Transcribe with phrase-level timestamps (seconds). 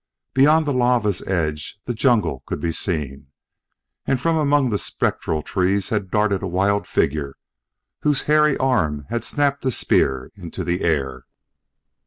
[0.33, 3.27] Beyond the lava's edge the jungle could be seen,
[4.07, 7.35] and from among the spectral trees had darted a wild figure
[7.99, 11.25] whose hairy arm had snapped the spear into the air.